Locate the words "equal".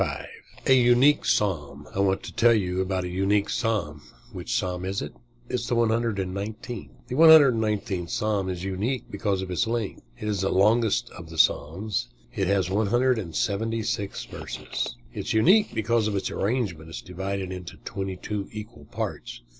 18.51-18.85